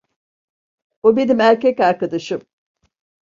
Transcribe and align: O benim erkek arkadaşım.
O 1.03 1.15
benim 1.15 1.39
erkek 1.41 1.79
arkadaşım. 1.79 2.41